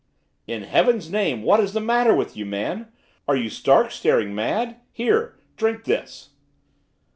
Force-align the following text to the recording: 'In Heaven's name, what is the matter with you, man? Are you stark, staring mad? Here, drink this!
'In 0.47 0.63
Heaven's 0.63 1.11
name, 1.11 1.43
what 1.43 1.59
is 1.59 1.73
the 1.73 1.79
matter 1.79 2.15
with 2.15 2.35
you, 2.35 2.43
man? 2.43 2.91
Are 3.27 3.35
you 3.35 3.51
stark, 3.51 3.91
staring 3.91 4.33
mad? 4.33 4.77
Here, 4.91 5.37
drink 5.57 5.83
this! 5.83 6.31